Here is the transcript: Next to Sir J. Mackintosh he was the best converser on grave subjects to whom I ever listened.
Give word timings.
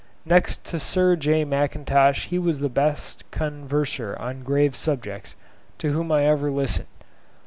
Next 0.25 0.63
to 0.63 0.79
Sir 0.79 1.15
J. 1.15 1.45
Mackintosh 1.45 2.25
he 2.29 2.39
was 2.39 2.59
the 2.59 2.69
best 2.69 3.23
converser 3.29 4.17
on 4.17 4.41
grave 4.41 4.75
subjects 4.75 5.35
to 5.77 5.91
whom 5.91 6.11
I 6.11 6.25
ever 6.25 6.49
listened. 6.49 6.87